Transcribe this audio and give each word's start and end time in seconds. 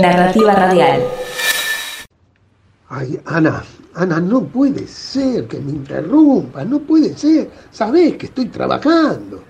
Narrativa 0.00 0.54
Radial. 0.54 1.02
Ay, 2.88 3.20
Ana, 3.26 3.62
Ana, 3.94 4.20
no 4.20 4.42
puede 4.42 4.86
ser 4.86 5.46
que 5.46 5.60
me 5.60 5.72
interrumpa, 5.72 6.64
no 6.64 6.80
puede 6.80 7.16
ser. 7.16 7.50
Sabés 7.70 8.16
que 8.16 8.26
estoy 8.26 8.46
trabajando. 8.46 9.42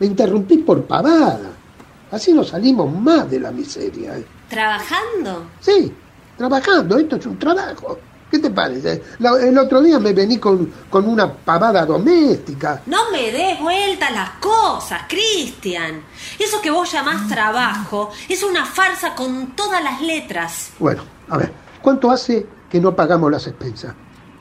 Me 0.00 0.06
interrumpí 0.06 0.58
por 0.58 0.84
pavada. 0.84 1.50
Así 2.10 2.32
nos 2.32 2.48
salimos 2.48 2.92
más 2.92 3.30
de 3.30 3.40
la 3.40 3.50
miseria. 3.50 4.14
¿Trabajando? 4.48 5.46
Sí, 5.60 5.92
trabajando, 6.36 6.98
esto 6.98 7.16
es 7.16 7.26
un 7.26 7.38
trabajo. 7.38 7.98
¿Qué 8.30 8.38
te 8.38 8.50
parece? 8.50 9.02
La- 9.20 9.40
el 9.40 9.56
otro 9.56 9.80
día 9.80 9.98
me 9.98 10.12
vení 10.12 10.38
con, 10.38 10.70
con 10.90 11.08
una 11.08 11.32
pavada 11.32 11.86
doméstica. 11.86 12.82
No 12.86 13.10
me 13.10 13.30
des 13.32 13.58
vuelta 13.60 14.10
las 14.10 14.30
cosas, 14.40 15.02
Cristian. 15.08 16.02
Eso 16.38 16.60
que 16.60 16.70
vos 16.70 16.90
llamás 16.92 17.26
trabajo 17.28 18.10
es 18.28 18.42
una 18.42 18.66
farsa 18.66 19.14
con 19.14 19.56
todas 19.56 19.82
las 19.82 20.00
letras. 20.02 20.70
Bueno, 20.78 21.02
a 21.28 21.38
ver, 21.38 21.52
¿cuánto 21.80 22.10
hace 22.10 22.46
que 22.70 22.80
no 22.80 22.94
pagamos 22.94 23.30
las 23.30 23.46
expensas? 23.46 23.94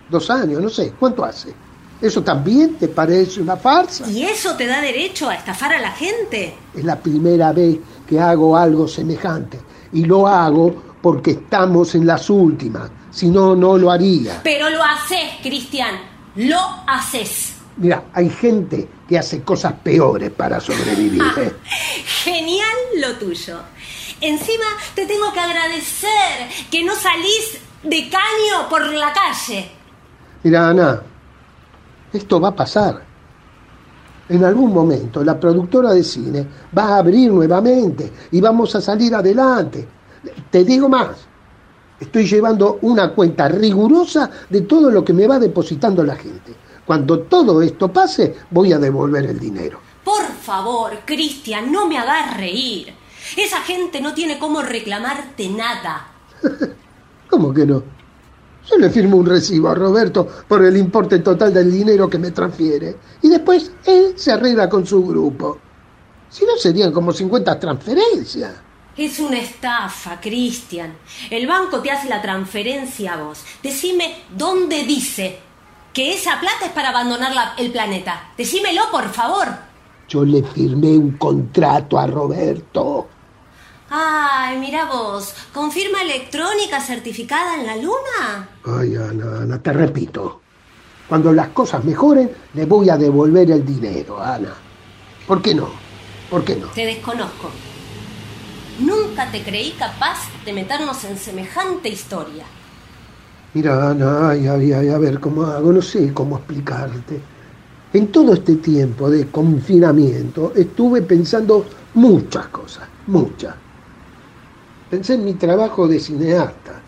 Dos 0.09 0.29
años, 0.29 0.61
no 0.61 0.69
sé, 0.69 0.93
¿cuánto 0.99 1.23
hace? 1.23 1.53
¿Eso 2.01 2.21
también 2.23 2.75
te 2.75 2.89
parece 2.89 3.41
una 3.41 3.55
farsa? 3.57 4.07
¿Y 4.09 4.23
eso 4.23 4.55
te 4.55 4.67
da 4.67 4.81
derecho 4.81 5.29
a 5.29 5.35
estafar 5.35 5.73
a 5.73 5.79
la 5.81 5.91
gente? 5.91 6.55
Es 6.75 6.83
la 6.83 6.95
primera 6.99 7.51
vez 7.53 7.77
que 8.05 8.19
hago 8.19 8.55
algo 8.55 8.87
semejante. 8.87 9.59
Y 9.93 10.03
lo 10.05 10.27
hago 10.27 10.83
porque 11.01 11.31
estamos 11.31 11.95
en 11.95 12.05
las 12.05 12.29
últimas. 12.29 12.91
Si 13.17 13.29
no, 13.29 13.55
no 13.55 13.79
lo 13.79 13.89
haría. 13.89 14.41
Pero 14.43 14.69
lo 14.69 14.83
haces, 14.83 15.41
Cristian. 15.41 15.95
Lo 16.35 16.59
haces. 16.85 17.55
Mira, 17.77 18.03
hay 18.13 18.29
gente 18.29 18.87
que 19.09 19.17
hace 19.17 19.41
cosas 19.41 19.73
peores 19.83 20.29
para 20.29 20.59
sobrevivir. 20.59 21.23
¿eh? 21.35 21.55
Genial 22.23 22.77
lo 22.97 23.13
tuyo. 23.13 23.57
Encima 24.21 24.65
te 24.93 25.07
tengo 25.07 25.33
que 25.33 25.39
agradecer 25.39 26.47
que 26.69 26.83
no 26.83 26.93
salís 26.93 27.57
de 27.81 28.07
caño 28.07 28.69
por 28.69 28.85
la 28.93 29.11
calle. 29.11 29.67
Mira, 30.43 30.69
Ana, 30.69 31.01
esto 32.13 32.39
va 32.39 32.49
a 32.49 32.55
pasar. 32.55 33.03
En 34.29 34.43
algún 34.45 34.71
momento 34.71 35.23
la 35.23 35.39
productora 35.39 35.91
de 35.91 36.03
cine 36.03 36.47
va 36.77 36.89
a 36.89 36.97
abrir 36.97 37.31
nuevamente 37.31 38.13
y 38.29 38.39
vamos 38.39 38.75
a 38.75 38.81
salir 38.81 39.15
adelante. 39.15 39.87
Te 40.51 40.63
digo 40.63 40.87
más, 40.87 41.26
estoy 41.99 42.25
llevando 42.27 42.79
una 42.81 43.13
cuenta 43.13 43.47
rigurosa 43.47 44.29
de 44.49 44.61
todo 44.61 44.91
lo 44.91 45.03
que 45.03 45.13
me 45.13 45.27
va 45.27 45.39
depositando 45.39 46.03
la 46.03 46.15
gente. 46.15 46.53
Cuando 46.85 47.19
todo 47.19 47.61
esto 47.61 47.91
pase, 47.91 48.35
voy 48.51 48.71
a 48.71 48.79
devolver 48.79 49.25
el 49.25 49.39
dinero. 49.39 49.79
Por 50.03 50.23
favor, 50.23 50.99
Cristian, 51.05 51.71
no 51.71 51.87
me 51.87 51.97
hagas 51.97 52.37
reír. 52.37 52.93
Esa 53.35 53.59
gente 53.61 53.99
no 53.99 54.13
tiene 54.13 54.39
cómo 54.39 54.61
reclamarte 54.61 55.49
nada. 55.49 56.07
¿Cómo 57.29 57.53
que 57.53 57.65
no? 57.65 57.83
Yo 58.69 58.77
le 58.77 58.89
firmo 58.89 59.17
un 59.17 59.25
recibo 59.25 59.69
a 59.69 59.75
Roberto 59.75 60.27
por 60.47 60.63
el 60.63 60.77
importe 60.77 61.19
total 61.19 61.53
del 61.53 61.71
dinero 61.71 62.09
que 62.09 62.17
me 62.17 62.31
transfiere 62.31 62.97
y 63.21 63.29
después 63.29 63.71
él 63.85 64.13
se 64.15 64.31
arregla 64.31 64.69
con 64.69 64.85
su 64.85 65.05
grupo. 65.05 65.57
Si 66.29 66.45
no, 66.45 66.57
serían 66.57 66.91
como 66.91 67.13
50 67.13 67.59
transferencias. 67.59 68.53
Es 68.97 69.19
una 69.19 69.37
estafa, 69.37 70.19
Cristian. 70.19 70.95
El 71.29 71.45
banco 71.47 71.79
te 71.81 71.91
hace 71.91 72.09
la 72.09 72.21
transferencia 72.21 73.13
a 73.13 73.17
vos. 73.23 73.43
Decime 73.61 74.23
dónde 74.35 74.83
dice 74.85 75.39
que 75.93 76.13
esa 76.13 76.39
plata 76.39 76.65
es 76.65 76.71
para 76.71 76.89
abandonar 76.89 77.33
la- 77.33 77.53
el 77.57 77.71
planeta. 77.71 78.31
Decímelo, 78.37 78.89
por 78.91 79.09
favor. 79.13 79.47
Yo 80.09 80.23
le 80.25 80.41
firmé 80.43 80.97
un 80.97 81.11
contrato 81.17 81.99
a 81.99 82.07
Roberto. 82.07 83.07
Ay, 83.89 84.57
mira 84.57 84.85
vos. 84.85 85.33
¿Con 85.53 85.71
firma 85.71 86.01
electrónica 86.01 86.79
certificada 86.81 87.55
en 87.55 87.67
la 87.67 87.75
luna? 87.75 88.49
Ay, 88.65 88.95
Ana, 88.95 89.41
Ana, 89.43 89.61
te 89.61 89.73
repito. 89.73 90.41
Cuando 91.07 91.31
las 91.31 91.49
cosas 91.49 91.83
mejoren, 91.85 92.31
le 92.53 92.65
voy 92.65 92.89
a 92.89 92.97
devolver 92.97 93.49
el 93.51 93.65
dinero, 93.65 94.21
Ana. 94.21 94.53
¿Por 95.25 95.41
qué 95.41 95.53
no? 95.53 95.69
¿Por 96.29 96.43
qué 96.43 96.55
no? 96.55 96.67
Te 96.69 96.85
desconozco. 96.85 97.49
Nunca 98.79 99.31
te 99.31 99.43
creí 99.43 99.71
capaz 99.71 100.19
de 100.45 100.53
meternos 100.53 101.03
en 101.03 101.17
semejante 101.17 101.89
historia. 101.89 102.45
Mira, 103.53 103.89
Ana, 103.89 104.29
ay, 104.29 104.47
ay, 104.47 104.73
ay, 104.73 104.89
a 104.89 104.97
ver 104.99 105.19
cómo 105.19 105.43
hago, 105.43 105.71
no 105.71 105.81
sé 105.81 106.13
cómo 106.13 106.37
explicarte. 106.37 107.19
En 107.93 108.07
todo 108.11 108.33
este 108.33 108.57
tiempo 108.57 109.09
de 109.09 109.27
confinamiento 109.27 110.53
estuve 110.55 111.01
pensando 111.01 111.65
muchas 111.95 112.47
cosas, 112.47 112.87
muchas. 113.07 113.55
Pensé 114.89 115.15
en 115.15 115.25
mi 115.25 115.33
trabajo 115.33 115.87
de 115.87 115.99
cineasta. 115.99 116.81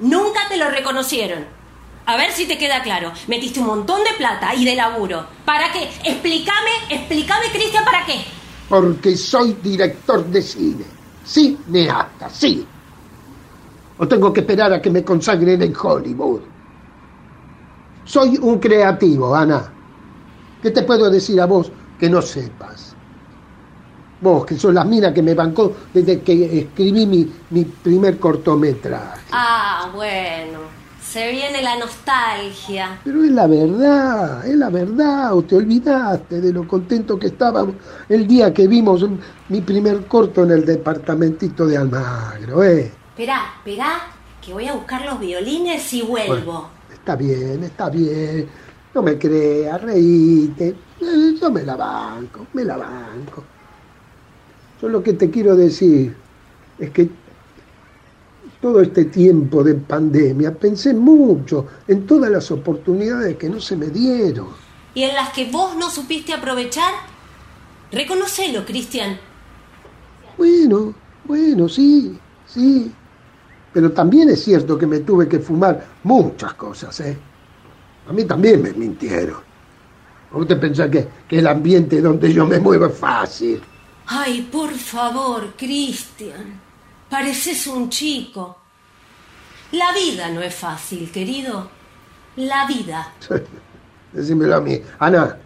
Nunca 0.00 0.40
te 0.48 0.56
lo 0.56 0.70
reconocieron. 0.70 1.44
A 2.06 2.16
ver 2.16 2.32
si 2.32 2.46
te 2.46 2.56
queda 2.56 2.82
claro. 2.82 3.12
Metiste 3.28 3.60
un 3.60 3.66
montón 3.66 4.02
de 4.02 4.14
plata 4.16 4.54
y 4.54 4.64
de 4.64 4.74
laburo. 4.74 5.26
¿Para 5.44 5.70
qué? 5.72 5.84
Explícame, 6.04 6.70
explícame, 6.88 7.46
Cristian, 7.52 7.84
¿para 7.84 8.04
qué? 8.06 8.24
Porque 8.68 9.16
soy 9.16 9.52
director 9.62 10.24
de 10.24 10.42
cine. 10.42 11.01
Cineasta, 11.24 12.28
sí. 12.28 12.66
O 13.98 14.08
tengo 14.08 14.32
que 14.32 14.40
esperar 14.40 14.72
a 14.72 14.82
que 14.82 14.90
me 14.90 15.04
consagren 15.04 15.62
en 15.62 15.74
Hollywood. 15.80 16.42
Soy 18.04 18.36
un 18.40 18.58
creativo, 18.58 19.34
Ana. 19.34 19.72
¿Qué 20.60 20.70
te 20.70 20.82
puedo 20.82 21.10
decir 21.10 21.40
a 21.40 21.46
vos 21.46 21.72
que 21.98 22.10
no 22.10 22.20
sepas? 22.20 22.96
Vos, 24.20 24.46
que 24.46 24.56
sos 24.56 24.72
la 24.72 24.84
mina 24.84 25.12
que 25.12 25.22
me 25.22 25.34
bancó 25.34 25.74
desde 25.92 26.22
que 26.22 26.58
escribí 26.60 27.06
mi, 27.06 27.32
mi 27.50 27.64
primer 27.64 28.18
cortometraje. 28.18 29.28
Ah, 29.32 29.90
bueno. 29.94 30.81
Se 31.12 31.30
viene 31.30 31.60
la 31.60 31.76
nostalgia. 31.76 32.98
Pero 33.04 33.22
es 33.22 33.30
la 33.32 33.46
verdad, 33.46 34.46
es 34.46 34.56
la 34.56 34.70
verdad, 34.70 35.34
o 35.34 35.42
te 35.42 35.56
olvidaste 35.56 36.40
de 36.40 36.54
lo 36.54 36.66
contento 36.66 37.18
que 37.18 37.26
estábamos 37.26 37.74
el 38.08 38.26
día 38.26 38.54
que 38.54 38.66
vimos 38.66 39.04
mi 39.50 39.60
primer 39.60 40.06
corto 40.06 40.42
en 40.44 40.52
el 40.52 40.64
departamentito 40.64 41.66
de 41.66 41.76
Almagro, 41.76 42.64
¿eh? 42.64 42.90
Esperá, 43.10 43.42
esperá, 43.58 44.00
que 44.40 44.54
voy 44.54 44.66
a 44.68 44.72
buscar 44.72 45.04
los 45.04 45.20
violines 45.20 45.92
y 45.92 46.00
vuelvo. 46.00 46.30
Bueno, 46.30 46.68
está 46.94 47.14
bien, 47.14 47.62
está 47.62 47.90
bien. 47.90 48.48
No 48.94 49.02
me 49.02 49.18
creas, 49.18 49.82
reíte. 49.82 50.68
Eh, 50.98 51.34
Yo 51.38 51.50
me 51.50 51.62
la 51.62 51.76
banco, 51.76 52.46
me 52.54 52.64
la 52.64 52.78
banco. 52.78 53.44
Yo 54.80 54.88
lo 54.88 55.02
que 55.02 55.12
te 55.12 55.30
quiero 55.30 55.56
decir 55.56 56.16
es 56.78 56.88
que 56.88 57.10
todo 58.62 58.80
este 58.80 59.06
tiempo 59.06 59.64
de 59.64 59.74
pandemia 59.74 60.54
pensé 60.54 60.94
mucho 60.94 61.66
en 61.88 62.06
todas 62.06 62.30
las 62.30 62.48
oportunidades 62.52 63.36
que 63.36 63.48
no 63.48 63.60
se 63.60 63.76
me 63.76 63.86
dieron. 63.86 64.46
¿Y 64.94 65.02
en 65.02 65.16
las 65.16 65.30
que 65.30 65.50
vos 65.50 65.74
no 65.76 65.90
supiste 65.90 66.32
aprovechar? 66.32 66.94
Reconocelo, 67.90 68.64
Cristian. 68.64 69.18
Bueno, 70.38 70.94
bueno, 71.24 71.68
sí, 71.68 72.16
sí. 72.46 72.92
Pero 73.72 73.90
también 73.90 74.28
es 74.28 74.44
cierto 74.44 74.78
que 74.78 74.86
me 74.86 75.00
tuve 75.00 75.26
que 75.26 75.40
fumar 75.40 75.84
muchas 76.04 76.54
cosas, 76.54 77.00
¿eh? 77.00 77.18
A 78.08 78.12
mí 78.12 78.24
también 78.24 78.62
me 78.62 78.72
mintieron. 78.72 79.40
¿O 80.32 80.38
¿Usted 80.38 80.60
piensa 80.60 80.88
que, 80.88 81.08
que 81.26 81.40
el 81.40 81.48
ambiente 81.48 82.00
donde 82.00 82.32
yo 82.32 82.46
me 82.46 82.60
muevo 82.60 82.86
es 82.86 82.96
fácil? 82.96 83.60
Ay, 84.06 84.48
por 84.52 84.70
favor, 84.70 85.54
Cristian. 85.56 86.71
Pareces 87.12 87.66
un 87.66 87.90
chico. 87.90 88.56
La 89.72 89.92
vida 89.92 90.30
no 90.30 90.40
es 90.40 90.54
fácil, 90.54 91.12
querido. 91.12 91.68
La 92.36 92.66
vida. 92.66 93.12
Decímelo 94.14 94.56
a 94.56 94.60
mí. 94.62 94.80
Ana, 94.98 95.36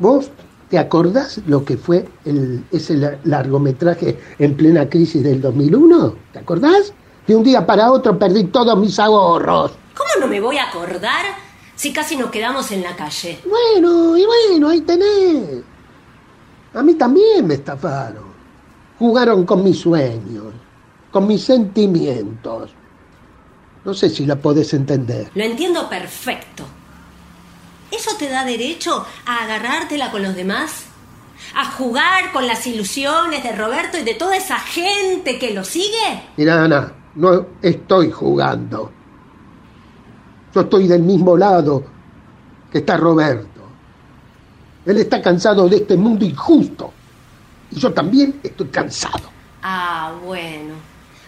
¿vos 0.00 0.28
te 0.68 0.76
acordás 0.76 1.38
lo 1.46 1.64
que 1.64 1.76
fue 1.76 2.08
el, 2.24 2.64
ese 2.72 2.94
la- 2.96 3.16
largometraje 3.22 4.18
en 4.40 4.56
plena 4.56 4.88
crisis 4.88 5.22
del 5.22 5.40
2001? 5.40 6.16
¿Te 6.32 6.40
acordás? 6.40 6.92
De 7.28 7.36
un 7.36 7.44
día 7.44 7.64
para 7.64 7.92
otro 7.92 8.18
perdí 8.18 8.42
todos 8.46 8.76
mis 8.76 8.98
ahorros. 8.98 9.70
¿Cómo 9.96 10.10
no 10.18 10.26
me 10.26 10.40
voy 10.40 10.58
a 10.58 10.64
acordar 10.64 11.26
si 11.76 11.92
casi 11.92 12.16
nos 12.16 12.28
quedamos 12.32 12.72
en 12.72 12.82
la 12.82 12.96
calle? 12.96 13.38
Bueno, 13.48 14.16
y 14.18 14.26
bueno, 14.26 14.68
ahí 14.68 14.80
tenés. 14.80 15.62
A 16.74 16.82
mí 16.82 16.94
también 16.94 17.46
me 17.46 17.54
estafaron. 17.54 18.29
Jugaron 19.00 19.46
con 19.46 19.64
mis 19.64 19.80
sueños, 19.80 20.52
con 21.10 21.26
mis 21.26 21.42
sentimientos. 21.42 22.70
No 23.82 23.94
sé 23.94 24.10
si 24.10 24.26
la 24.26 24.36
podés 24.36 24.74
entender. 24.74 25.30
Lo 25.34 25.42
entiendo 25.42 25.88
perfecto. 25.88 26.64
¿Eso 27.90 28.10
te 28.18 28.28
da 28.28 28.44
derecho 28.44 29.06
a 29.24 29.44
agarrártela 29.44 30.10
con 30.10 30.22
los 30.22 30.36
demás? 30.36 30.84
¿A 31.56 31.64
jugar 31.72 32.30
con 32.30 32.46
las 32.46 32.66
ilusiones 32.66 33.42
de 33.42 33.52
Roberto 33.52 33.96
y 33.96 34.02
de 34.02 34.12
toda 34.12 34.36
esa 34.36 34.58
gente 34.58 35.38
que 35.38 35.54
lo 35.54 35.64
sigue? 35.64 36.24
Mira, 36.36 36.62
Ana, 36.62 36.92
no 37.14 37.46
estoy 37.62 38.10
jugando. 38.10 38.92
Yo 40.54 40.60
estoy 40.60 40.86
del 40.86 41.04
mismo 41.04 41.38
lado 41.38 41.82
que 42.70 42.78
está 42.80 42.98
Roberto. 42.98 43.62
Él 44.84 44.98
está 44.98 45.22
cansado 45.22 45.70
de 45.70 45.76
este 45.76 45.96
mundo 45.96 46.22
injusto. 46.22 46.92
Y 47.70 47.78
yo 47.78 47.92
también 47.92 48.40
estoy 48.42 48.68
cansado. 48.68 49.30
Ah, 49.62 50.14
bueno. 50.24 50.74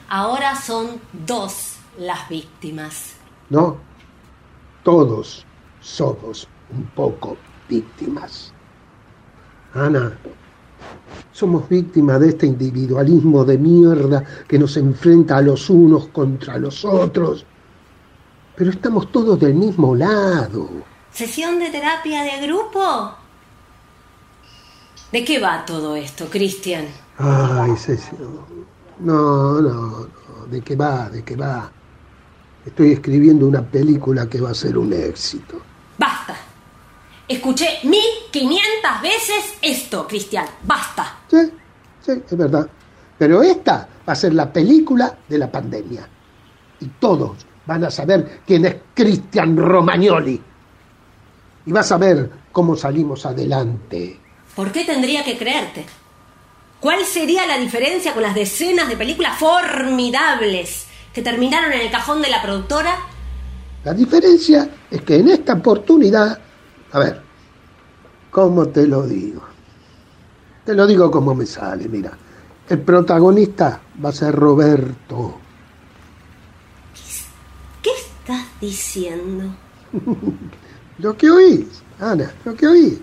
Ahora 0.08 0.54
son 0.56 1.00
dos 1.26 1.76
las 1.98 2.28
víctimas. 2.28 3.14
No, 3.50 3.76
todos 4.82 5.46
somos 5.80 6.48
un 6.74 6.84
poco 6.94 7.36
víctimas. 7.68 8.52
Ana, 9.74 10.16
somos 11.32 11.68
víctimas 11.68 12.20
de 12.20 12.28
este 12.28 12.46
individualismo 12.46 13.44
de 13.44 13.58
mierda 13.58 14.24
que 14.46 14.58
nos 14.58 14.76
enfrenta 14.76 15.38
a 15.38 15.42
los 15.42 15.70
unos 15.70 16.08
contra 16.08 16.58
los 16.58 16.84
otros. 16.84 17.46
Pero 18.56 18.70
estamos 18.70 19.10
todos 19.10 19.40
del 19.40 19.54
mismo 19.54 19.94
lado. 19.94 20.68
¿Sesión 21.10 21.58
de 21.58 21.70
terapia 21.70 22.22
de 22.22 22.46
grupo? 22.46 23.21
¿De 25.12 25.22
qué 25.24 25.38
va 25.38 25.62
todo 25.66 25.94
esto, 25.94 26.30
Cristian? 26.30 26.86
Ay, 27.18 27.76
sesión. 27.76 28.46
No, 29.00 29.60
no, 29.60 30.08
no. 30.08 30.46
¿De 30.50 30.62
qué 30.62 30.74
va? 30.74 31.10
¿De 31.10 31.22
qué 31.22 31.36
va? 31.36 31.70
Estoy 32.64 32.92
escribiendo 32.92 33.46
una 33.46 33.62
película 33.62 34.26
que 34.26 34.40
va 34.40 34.50
a 34.50 34.54
ser 34.54 34.78
un 34.78 34.90
éxito. 34.92 35.60
Basta. 35.98 36.34
Escuché 37.28 37.80
1500 37.84 39.02
veces 39.02 39.54
esto, 39.60 40.06
Cristian. 40.08 40.46
Basta. 40.64 41.18
Sí, 41.30 41.50
sí, 42.00 42.12
es 42.12 42.36
verdad. 42.36 42.66
Pero 43.18 43.42
esta 43.42 43.86
va 44.08 44.14
a 44.14 44.16
ser 44.16 44.32
la 44.32 44.50
película 44.50 45.18
de 45.28 45.38
la 45.38 45.52
pandemia. 45.52 46.08
Y 46.80 46.86
todos 46.98 47.44
van 47.66 47.84
a 47.84 47.90
saber 47.90 48.40
quién 48.46 48.64
es 48.64 48.76
Cristian 48.94 49.58
Romagnoli. 49.58 50.40
Y 51.66 51.72
vas 51.72 51.92
a 51.92 51.98
ver 51.98 52.30
cómo 52.50 52.74
salimos 52.76 53.26
adelante. 53.26 54.21
¿Por 54.54 54.70
qué 54.70 54.84
tendría 54.84 55.25
que 55.25 55.38
creerte? 55.38 55.87
¿Cuál 56.81 57.04
sería 57.04 57.46
la 57.46 57.58
diferencia 57.58 58.12
con 58.12 58.22
las 58.22 58.34
decenas 58.34 58.88
de 58.88 58.96
películas 58.96 59.38
formidables 59.38 60.87
que 61.14 61.22
terminaron 61.22 61.72
en 61.72 61.81
el 61.81 61.90
cajón 61.90 62.20
de 62.20 62.28
la 62.28 62.43
productora? 62.43 62.96
La 63.84 63.94
diferencia 63.94 64.69
es 64.90 65.00
que 65.02 65.16
en 65.16 65.28
esta 65.28 65.54
oportunidad, 65.54 66.38
a 66.93 66.99
ver, 66.99 67.22
¿cómo 68.31 68.66
te 68.69 68.87
lo 68.87 69.06
digo? 69.06 69.43
Te 70.64 70.75
lo 70.75 70.87
digo 70.87 71.10
como 71.10 71.34
me 71.34 71.46
sale, 71.46 71.88
mira. 71.88 72.12
El 72.69 72.81
protagonista 72.81 73.81
va 74.05 74.10
a 74.10 74.12
ser 74.12 74.34
Roberto. 74.34 75.38
¿Qué 77.82 77.90
estás 77.90 78.46
diciendo? 78.60 79.55
lo 80.98 81.16
que 81.16 81.31
oís, 81.31 81.82
Ana, 81.98 82.32
lo 82.44 82.55
que 82.55 82.66
oís. 82.66 83.00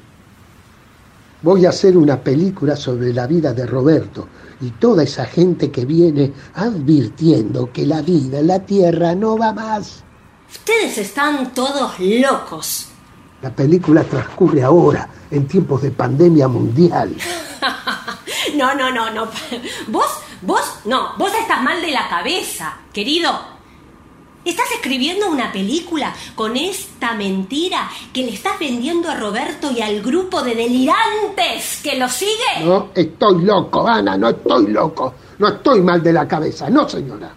Voy 1.41 1.65
a 1.65 1.69
hacer 1.69 1.95
una 1.95 2.21
película 2.21 2.75
sobre 2.75 3.13
la 3.13 3.25
vida 3.25 3.53
de 3.53 3.65
Roberto 3.65 4.27
y 4.59 4.71
toda 4.71 5.03
esa 5.03 5.25
gente 5.25 5.71
que 5.71 5.85
viene 5.85 6.33
advirtiendo 6.55 7.71
que 7.71 7.85
la 7.85 8.01
vida 8.01 8.39
en 8.39 8.47
la 8.47 8.59
Tierra 8.59 9.15
no 9.15 9.37
va 9.37 9.53
más. 9.53 10.03
Ustedes 10.51 10.97
están 10.97 11.53
todos 11.53 11.97
locos. 11.99 12.87
La 13.41 13.55
película 13.55 14.03
transcurre 14.03 14.63
ahora, 14.63 15.07
en 15.31 15.47
tiempos 15.47 15.81
de 15.81 15.91
pandemia 15.91 16.49
mundial. 16.49 17.15
no, 18.55 18.75
no, 18.75 18.91
no, 18.91 19.09
no. 19.11 19.29
Vos, 19.87 20.09
vos, 20.41 20.79
no, 20.83 21.15
vos 21.17 21.31
estás 21.39 21.63
mal 21.63 21.81
de 21.81 21.91
la 21.91 22.09
cabeza, 22.09 22.79
querido. 22.91 23.58
Estás 24.49 24.71
escribiendo 24.71 25.29
una 25.29 25.51
película 25.51 26.11
con 26.33 26.57
esta 26.57 27.13
mentira 27.13 27.87
que 28.11 28.23
le 28.23 28.33
estás 28.33 28.57
vendiendo 28.57 29.07
a 29.07 29.13
Roberto 29.13 29.71
y 29.71 29.79
al 29.79 30.01
grupo 30.01 30.41
de 30.41 30.55
delirantes 30.55 31.81
que 31.83 31.95
lo 31.95 32.09
sigue. 32.09 32.65
No, 32.65 32.89
estoy 32.95 33.43
loco, 33.43 33.87
Ana, 33.87 34.17
no 34.17 34.29
estoy 34.29 34.71
loco. 34.71 35.13
No 35.37 35.49
estoy 35.49 35.81
mal 35.81 36.01
de 36.01 36.13
la 36.13 36.27
cabeza, 36.27 36.67
no, 36.67 36.89
señora. 36.89 37.31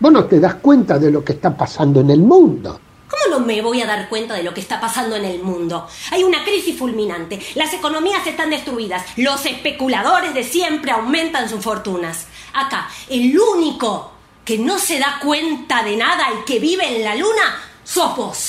Vos 0.00 0.10
no 0.10 0.24
te 0.24 0.40
das 0.40 0.54
cuenta 0.54 0.98
de 0.98 1.10
lo 1.10 1.22
que 1.22 1.34
está 1.34 1.54
pasando 1.54 2.00
en 2.00 2.08
el 2.08 2.20
mundo. 2.20 2.80
¿Cómo 3.10 3.38
no 3.38 3.44
me 3.44 3.60
voy 3.60 3.82
a 3.82 3.86
dar 3.86 4.08
cuenta 4.08 4.32
de 4.32 4.42
lo 4.42 4.54
que 4.54 4.62
está 4.62 4.80
pasando 4.80 5.16
en 5.16 5.24
el 5.26 5.42
mundo? 5.42 5.86
Hay 6.12 6.24
una 6.24 6.42
crisis 6.44 6.78
fulminante, 6.78 7.38
las 7.56 7.74
economías 7.74 8.26
están 8.26 8.48
destruidas, 8.48 9.04
los 9.16 9.44
especuladores 9.44 10.32
de 10.32 10.44
siempre 10.44 10.92
aumentan 10.92 11.46
sus 11.46 11.62
fortunas. 11.62 12.26
Acá, 12.54 12.88
el 13.10 13.38
único 13.38 14.15
que 14.46 14.58
no 14.58 14.78
se 14.78 15.00
da 15.00 15.18
cuenta 15.20 15.82
de 15.82 15.96
nada 15.96 16.24
y 16.40 16.44
que 16.44 16.60
vive 16.60 16.96
en 16.96 17.04
la 17.04 17.16
luna, 17.16 17.56
sos 17.82 18.16
vos. 18.16 18.48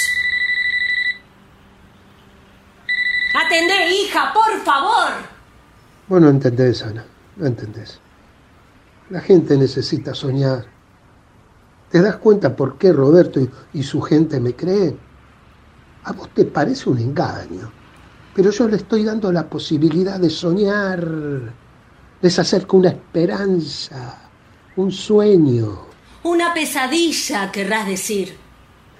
Atendé, 3.33 3.89
hija, 3.89 4.31
por 4.31 4.63
favor. 4.63 5.11
Vos 6.07 6.21
no 6.21 6.29
entendés, 6.29 6.83
Ana, 6.83 7.03
no 7.35 7.47
entendés. 7.47 7.99
La 9.09 9.21
gente 9.21 9.57
necesita 9.57 10.13
soñar. 10.13 10.67
¿Te 11.89 11.99
das 12.01 12.17
cuenta 12.17 12.55
por 12.55 12.77
qué 12.77 12.93
Roberto 12.93 13.39
y, 13.73 13.81
su 13.81 13.99
gente 14.01 14.39
me 14.39 14.55
creen? 14.55 14.99
A 16.03 16.11
vos 16.11 16.29
te 16.29 16.45
parece 16.45 16.91
un 16.91 16.99
engaño, 16.99 17.71
pero 18.35 18.51
yo 18.51 18.67
le 18.67 18.75
estoy 18.77 19.03
dando 19.03 19.31
la 19.31 19.49
posibilidad 19.49 20.19
de 20.19 20.29
soñar. 20.29 21.07
Les 22.21 22.37
acerco 22.37 22.77
una 22.77 22.89
esperanza, 22.89 24.26
un 24.77 24.91
sueño. 24.91 25.87
Una 26.23 26.53
pesadilla, 26.53 27.51
querrás 27.51 27.87
decir. 27.87 28.37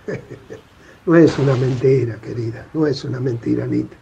no 1.06 1.16
es 1.16 1.38
una 1.38 1.56
mentira, 1.56 2.20
querida, 2.20 2.68
no 2.74 2.86
es 2.86 3.04
una 3.04 3.20
mentira, 3.20 3.64
Anita. 3.64 3.96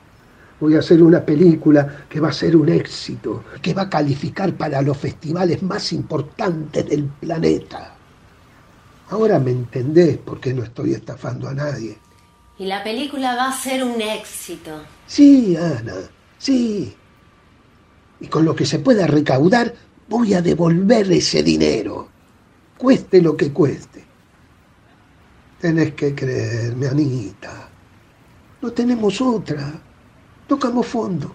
Voy 0.59 0.75
a 0.75 0.79
hacer 0.79 1.03
una 1.03 1.23
película 1.23 2.05
que 2.09 2.21
va 2.21 2.29
a 2.29 2.33
ser 2.33 2.55
un 2.55 2.69
éxito, 2.69 3.43
que 3.61 3.73
va 3.73 3.83
a 3.83 3.89
calificar 3.89 4.53
para 4.53 4.81
los 4.81 4.97
festivales 4.97 5.61
más 5.61 5.91
importantes 5.91 6.87
del 6.87 7.03
planeta. 7.03 7.93
Ahora 9.09 9.37
me 9.37 9.51
entendés 9.51 10.17
por 10.17 10.39
qué 10.39 10.53
no 10.53 10.63
estoy 10.63 10.93
estafando 10.93 11.49
a 11.49 11.53
nadie. 11.53 11.97
Y 12.57 12.65
la 12.65 12.83
película 12.83 13.35
va 13.35 13.49
a 13.49 13.51
ser 13.51 13.83
un 13.83 13.99
éxito. 13.99 14.81
Sí, 15.05 15.57
Ana, 15.57 15.95
sí. 16.37 16.95
Y 18.21 18.27
con 18.27 18.45
lo 18.45 18.55
que 18.55 18.65
se 18.65 18.79
pueda 18.79 19.05
recaudar, 19.07 19.73
voy 20.07 20.33
a 20.33 20.41
devolver 20.41 21.11
ese 21.11 21.43
dinero 21.43 22.15
cueste 22.77 23.21
lo 23.21 23.35
que 23.35 23.51
cueste. 23.51 24.03
Tenés 25.59 25.93
que 25.93 26.13
creerme, 26.13 26.87
Anita. 26.87 27.69
No 28.61 28.71
tenemos 28.71 29.19
otra. 29.21 29.73
Tocamos 30.47 30.85
fondo. 30.85 31.33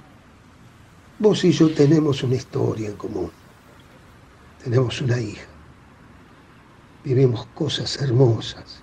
Vos 1.18 1.44
y 1.44 1.52
yo 1.52 1.72
tenemos 1.74 2.22
una 2.22 2.36
historia 2.36 2.88
en 2.88 2.96
común. 2.96 3.30
Tenemos 4.62 5.00
una 5.00 5.18
hija. 5.18 5.46
Vivimos 7.02 7.46
cosas 7.54 8.00
hermosas. 8.00 8.82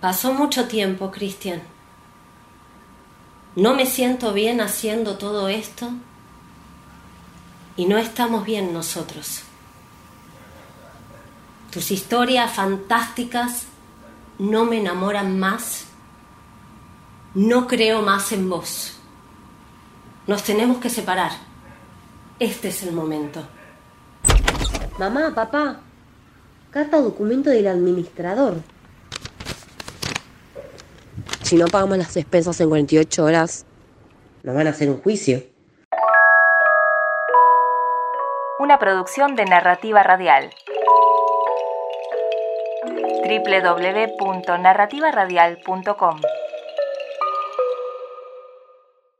Pasó 0.00 0.34
mucho 0.34 0.66
tiempo, 0.66 1.10
Cristian. 1.10 1.62
No 3.54 3.74
me 3.74 3.86
siento 3.86 4.32
bien 4.32 4.60
haciendo 4.60 5.16
todo 5.16 5.48
esto 5.48 5.92
y 7.76 7.86
no 7.86 7.98
estamos 7.98 8.44
bien 8.44 8.72
nosotros. 8.72 9.42
Tus 11.70 11.90
historias 11.90 12.52
fantásticas 12.52 13.66
no 14.38 14.64
me 14.64 14.80
enamoran 14.80 15.38
más. 15.38 15.84
No 17.34 17.66
creo 17.66 18.00
más 18.00 18.32
en 18.32 18.48
vos. 18.48 18.96
Nos 20.26 20.42
tenemos 20.42 20.78
que 20.78 20.88
separar. 20.88 21.32
Este 22.38 22.68
es 22.68 22.82
el 22.82 22.92
momento. 22.92 23.46
Mamá, 24.98 25.34
papá, 25.34 25.80
carta 26.70 27.00
documento 27.00 27.50
del 27.50 27.66
administrador. 27.66 28.62
Si 31.42 31.56
no 31.56 31.66
pagamos 31.66 31.98
las 31.98 32.14
despensas 32.14 32.58
en 32.60 32.68
48 32.70 33.22
horas, 33.24 33.66
nos 34.42 34.54
van 34.54 34.66
a 34.66 34.70
hacer 34.70 34.88
un 34.88 35.00
juicio. 35.00 35.55
Una 38.66 38.80
producción 38.80 39.36
de 39.36 39.44
narrativa 39.44 40.02
radial 40.02 40.50
www.narrativaradial.com. 43.22 46.20